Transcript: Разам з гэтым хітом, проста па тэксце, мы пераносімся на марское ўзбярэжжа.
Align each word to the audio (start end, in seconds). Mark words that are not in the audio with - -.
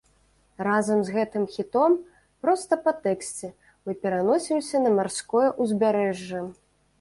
Разам 0.67 1.01
з 1.09 1.13
гэтым 1.17 1.43
хітом, 1.55 1.97
проста 2.45 2.79
па 2.87 2.93
тэксце, 3.03 3.51
мы 3.91 3.95
пераносімся 4.07 4.83
на 4.87 4.95
марское 4.97 5.45
ўзбярэжжа. 5.61 6.43